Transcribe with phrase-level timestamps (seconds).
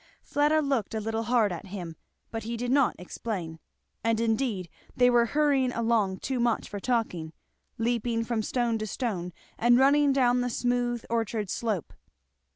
[0.23, 1.95] Fleda looked a little hard at him,
[2.31, 3.59] but he did not explain;
[4.03, 7.33] and indeed they were hurrying along too much for talking,
[7.77, 11.93] leaping from stone to stone, and running down the smooth orchard slope.